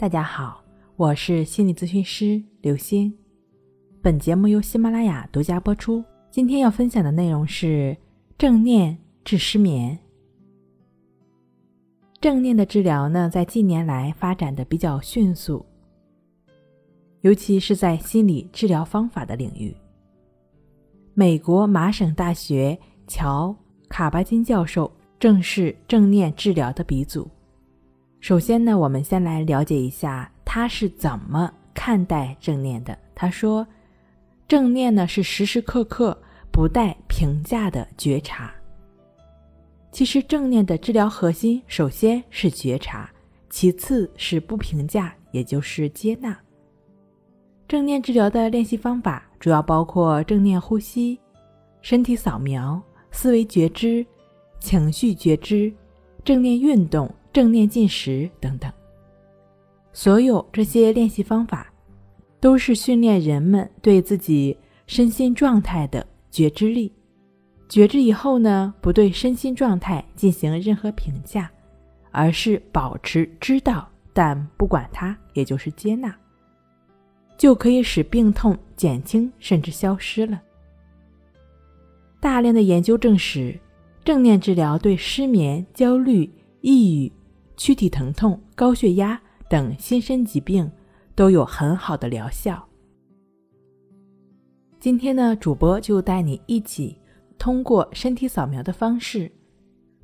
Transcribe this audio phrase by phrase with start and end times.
[0.00, 0.62] 大家好，
[0.94, 3.12] 我是心理咨询师刘星。
[4.00, 6.04] 本节目由喜马拉雅独家播出。
[6.30, 7.96] 今天要分享的内容是
[8.38, 9.98] 正念治失眠。
[12.20, 15.66] 正念的治疗呢，在近年来发展的比较迅速，
[17.22, 19.76] 尤其是在心理治疗方法的领域。
[21.12, 22.78] 美国麻省大学
[23.08, 23.52] 乔
[23.88, 24.88] 卡巴金教授
[25.18, 27.28] 正是正念治疗的鼻祖。
[28.20, 32.98] 首先呢，我们先来了解一下他是怎么看待正念的。
[33.14, 33.66] 他说，
[34.46, 36.16] 正念呢是时时刻刻
[36.50, 38.52] 不带评价的觉察。
[39.92, 43.08] 其实正念的治疗核心，首先是觉察，
[43.48, 46.36] 其次是不评价，也就是接纳。
[47.66, 51.18] 正念治疗的练习方法主要包括正念呼吸、
[51.82, 54.04] 身体扫描、思维觉知、
[54.58, 55.72] 情绪觉知、
[56.24, 57.08] 正念运动。
[57.32, 58.72] 正念进食等等，
[59.92, 61.72] 所有这些练习方法，
[62.40, 66.92] 都是训练人们对自己身心状态的觉知力。
[67.68, 71.50] 觉知以后呢，不对身心状态进行任何评价，
[72.10, 76.16] 而是保持知道，但不管它，也就是接纳，
[77.36, 80.40] 就可以使病痛减轻甚至消失了。
[82.20, 83.56] 大量的研究证实，
[84.02, 86.28] 正念治疗对失眠、焦虑、
[86.62, 87.12] 抑郁。
[87.58, 89.20] 躯体疼痛、高血压
[89.50, 90.70] 等心身疾病
[91.16, 92.66] 都有很好的疗效。
[94.78, 96.96] 今天呢，主播就带你一起
[97.36, 99.30] 通过身体扫描的方式，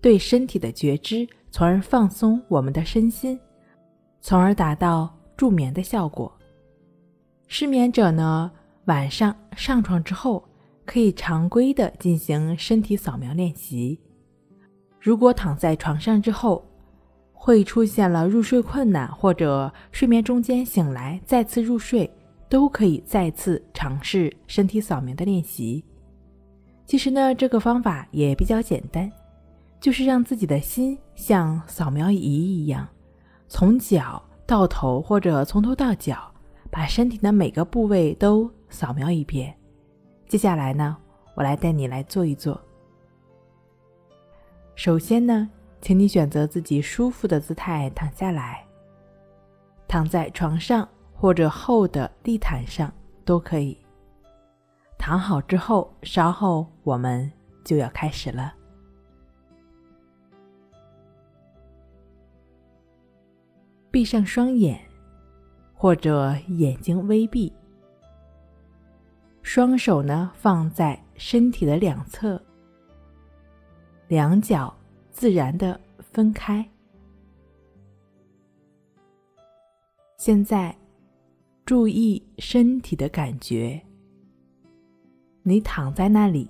[0.00, 3.38] 对身体的觉知，从而放松我们的身心，
[4.20, 6.32] 从而达到助眠的效果。
[7.48, 8.48] 失眠者呢，
[8.84, 10.48] 晚上上床之后
[10.86, 13.98] 可以常规的进行身体扫描练习。
[15.00, 16.64] 如果躺在床上之后，
[17.42, 22.08] 会出现了入睡困难，或者睡眠中间醒来再次入睡，
[22.50, 25.82] 都可以再次尝试身体扫描的练习。
[26.84, 29.10] 其实呢，这个方法也比较简单，
[29.80, 32.86] 就是让自己的心像扫描仪一样，
[33.48, 36.30] 从脚到头，或者从头到脚，
[36.70, 39.54] 把身体的每个部位都扫描一遍。
[40.28, 40.94] 接下来呢，
[41.34, 42.60] 我来带你来做一做。
[44.74, 45.48] 首先呢。
[45.80, 48.66] 请你选择自己舒服的姿态躺下来，
[49.88, 52.92] 躺在床上或者厚的地毯上
[53.24, 53.76] 都可以。
[54.98, 57.30] 躺好之后，稍后我们
[57.64, 58.52] 就要开始了。
[63.90, 64.78] 闭上双眼，
[65.74, 67.52] 或者眼睛微闭，
[69.42, 72.40] 双手呢放在身体的两侧，
[74.06, 74.72] 两脚。
[75.20, 76.66] 自然的分开。
[80.16, 80.74] 现在，
[81.66, 83.78] 注意身体的感觉。
[85.42, 86.48] 你躺在那里，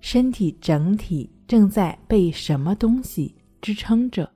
[0.00, 4.26] 身体整体正在被什么东西支撑着？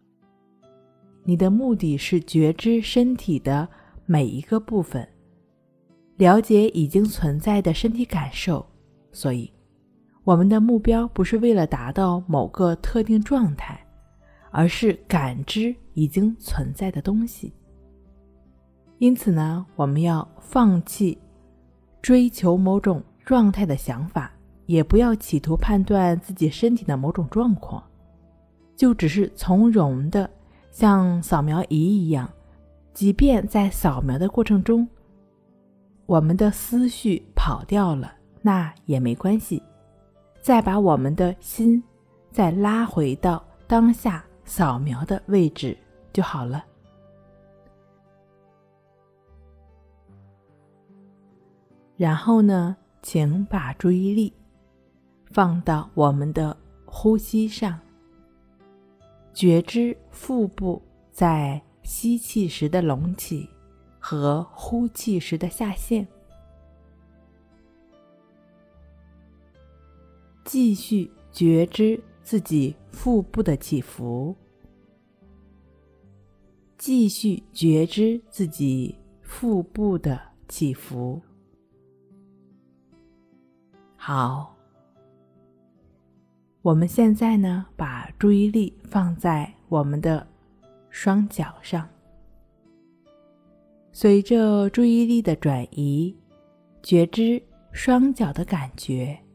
[1.24, 3.66] 你的目的是觉知身体的
[4.04, 5.08] 每一个部分，
[6.18, 8.66] 了解已经存在的身体感受，
[9.10, 9.50] 所以。
[10.28, 13.82] 我们的目标不是为了达到某个特定状态，
[14.50, 17.50] 而是感知已经存在的东西。
[18.98, 21.16] 因此呢，我们要放弃
[22.02, 24.30] 追求某种状态的想法，
[24.66, 27.82] 也不要企图判断自己身体的某种状况，
[28.76, 30.28] 就只是从容的
[30.70, 32.30] 像扫描仪一样，
[32.92, 34.86] 即便在扫描的过程中，
[36.04, 38.12] 我们的思绪跑掉了，
[38.42, 39.62] 那也没关系。
[40.48, 41.84] 再把我们的心
[42.30, 45.76] 再拉回到当下扫描的位置
[46.10, 46.64] 就好了。
[51.98, 54.32] 然后呢，请把注意力
[55.26, 57.78] 放到我们的呼吸上，
[59.34, 60.80] 觉知腹部
[61.12, 63.46] 在吸气时的隆起
[63.98, 66.08] 和呼气时的下陷。
[70.48, 74.34] 继续觉知自己腹部的起伏，
[76.78, 80.18] 继续觉知自己腹部的
[80.48, 81.20] 起伏。
[83.94, 84.56] 好，
[86.62, 90.26] 我们现在呢，把注意力放在我们的
[90.88, 91.86] 双脚上，
[93.92, 96.16] 随着注意力的转移，
[96.82, 99.27] 觉知双脚的感觉。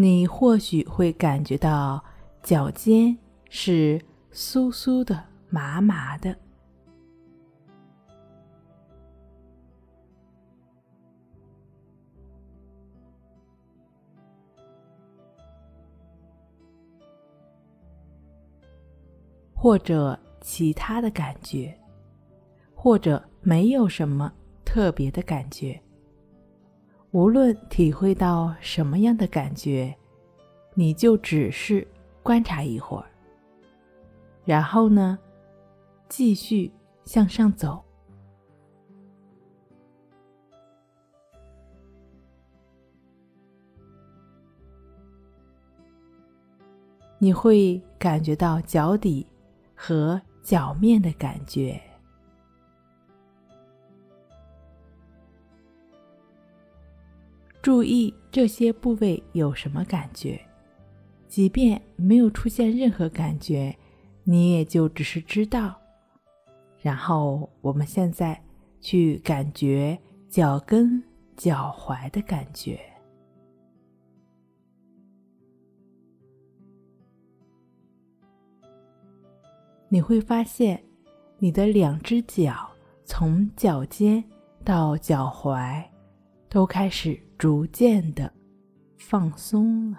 [0.00, 2.00] 你或许会感觉到
[2.40, 3.18] 脚尖
[3.50, 4.00] 是
[4.32, 6.38] 酥酥的麻麻的。
[19.52, 21.76] 或者其他的感觉，
[22.72, 24.32] 或者没有什么
[24.64, 25.82] 特别的感觉。
[27.10, 29.94] 无论体会到什么样的感觉，
[30.74, 31.86] 你就只是
[32.22, 33.06] 观察一会儿，
[34.44, 35.18] 然后呢，
[36.08, 36.70] 继续
[37.04, 37.82] 向上走。
[47.18, 49.26] 你会感觉到脚底。
[49.80, 51.80] 和脚面的感觉，
[57.68, 60.40] 注意这些部位有什么感觉。
[61.26, 63.76] 即便没有出现任何感觉，
[64.24, 65.78] 你也就只是知道。
[66.80, 68.42] 然后我们现在
[68.80, 69.98] 去感觉
[70.30, 71.04] 脚跟、
[71.36, 72.80] 脚踝的感觉。
[79.90, 80.82] 你会发现，
[81.36, 82.70] 你的两只脚
[83.04, 84.24] 从脚尖
[84.64, 85.84] 到脚踝，
[86.48, 88.30] 都开始逐渐的
[88.96, 89.98] 放松了。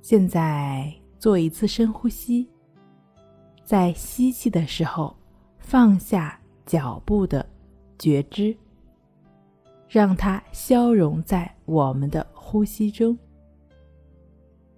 [0.00, 2.48] 现在做一次深呼吸，
[3.64, 5.16] 在吸气的时候
[5.58, 7.44] 放下脚步的
[7.98, 8.56] 觉知，
[9.88, 13.18] 让它消融在我们的呼吸中。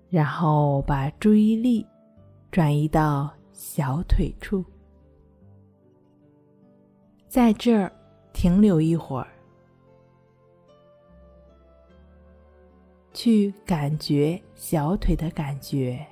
[0.08, 1.86] 然后把注意力
[2.50, 4.64] 转移到小腿处，
[7.38, 7.92] 在这儿
[8.32, 9.28] 停留一会儿，
[13.12, 16.04] 去感觉小腿的感觉，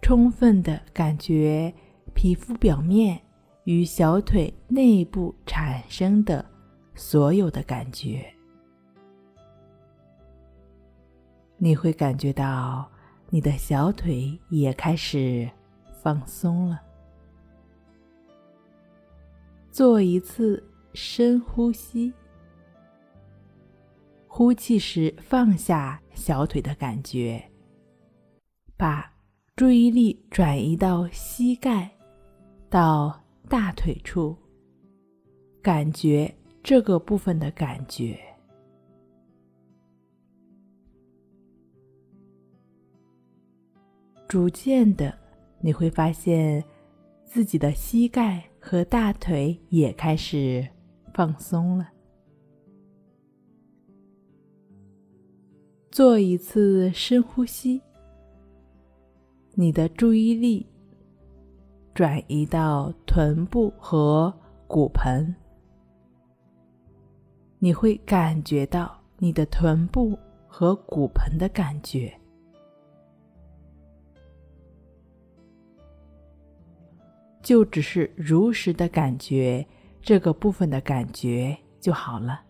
[0.00, 1.70] 充分的感觉
[2.14, 3.20] 皮肤表面
[3.64, 6.42] 与小腿内部产生的
[6.94, 8.24] 所有的感觉。
[11.58, 12.90] 你会感觉到
[13.28, 15.46] 你的小腿也开始
[16.02, 16.80] 放松了。
[19.74, 20.62] 做一次
[20.92, 22.12] 深呼吸，
[24.28, 27.42] 呼气时放下小腿的感觉，
[28.76, 29.12] 把
[29.56, 31.90] 注意力转移到膝盖
[32.70, 34.38] 到大腿处，
[35.60, 36.32] 感觉
[36.62, 38.16] 这个部分的感觉。
[44.28, 45.12] 逐渐的，
[45.58, 46.62] 你会发现
[47.24, 50.66] 自己的膝盖和大腿也开始
[51.12, 51.86] 放松了。
[55.90, 57.78] 做一次深呼吸，
[59.52, 60.66] 你的注意力
[61.92, 64.32] 转移到臀部和
[64.66, 65.36] 骨盆，
[67.58, 72.18] 你会感觉到你的臀部和骨盆的感觉。
[77.44, 79.64] 就只是如实的感觉
[80.00, 82.40] 这个部分的感觉就好了。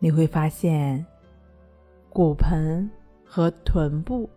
[0.00, 1.06] 你会发现，
[2.10, 2.90] 骨盆
[3.24, 4.28] 和臀部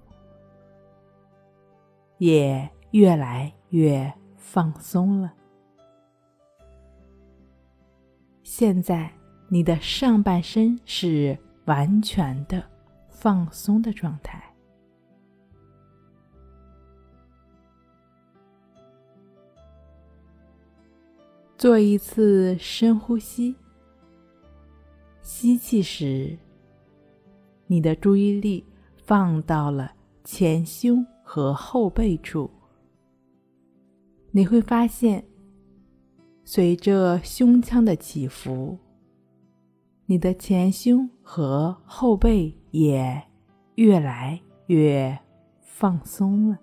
[2.20, 5.34] 也越来越放松了。
[8.44, 9.12] 现在
[9.50, 12.64] 你的上半身是完全的
[13.10, 14.47] 放松的状态。
[21.58, 23.56] 做一次深呼吸。
[25.24, 26.38] 吸气时，
[27.66, 28.64] 你的注意力
[29.04, 29.92] 放到了
[30.24, 32.48] 前胸和后背处。
[34.30, 35.26] 你会发现，
[36.46, 38.78] 随着胸腔的起伏，
[40.06, 43.20] 你的前胸和后背也
[43.76, 45.18] 越来越
[45.60, 46.60] 放松了。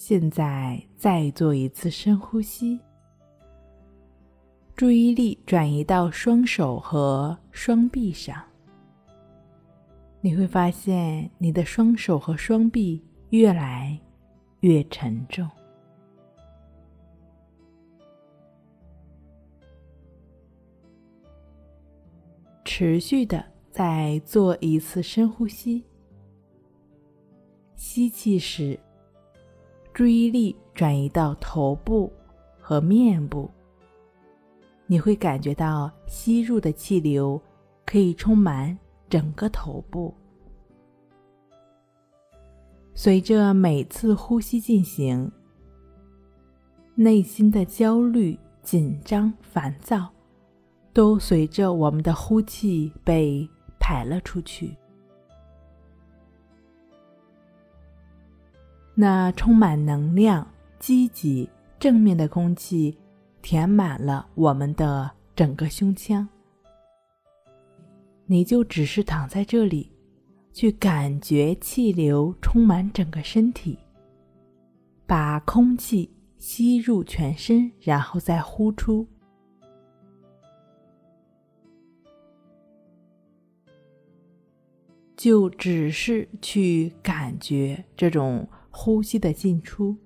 [0.00, 2.80] 现在再做一次深呼吸，
[4.74, 8.42] 注意力转移到双手和双臂上。
[10.22, 14.00] 你会发现你的双手和双臂越来
[14.60, 15.46] 越沉重。
[22.64, 25.84] 持续的再做一次深呼吸，
[27.76, 28.80] 吸气时。
[30.00, 32.10] 注意力转移到头部
[32.58, 33.50] 和面部。
[34.86, 37.38] 你会感觉到吸入的气流
[37.84, 38.74] 可以充满
[39.10, 40.14] 整个头部。
[42.94, 45.30] 随着每次呼吸进行，
[46.94, 50.08] 内心的焦虑、紧张、烦躁，
[50.94, 53.46] 都随着我们的呼气被
[53.78, 54.74] 排了出去。
[59.00, 60.46] 那充满能量、
[60.78, 62.94] 积极、正面的空气，
[63.40, 66.28] 填满了我们的整个胸腔。
[68.26, 69.90] 你就只是躺在这里，
[70.52, 73.78] 去感觉气流充满整个身体，
[75.06, 79.08] 把空气吸入全身，然后再呼出。
[85.16, 88.46] 就只是去感觉这种。
[88.70, 89.96] 呼吸的进出，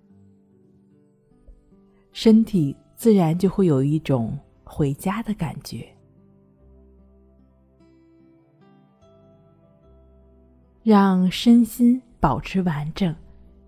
[2.12, 5.87] 身体自然就会有一种回家的感觉。
[10.83, 13.14] 让身心保持完整，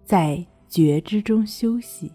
[0.04, 2.12] 在觉知中休息。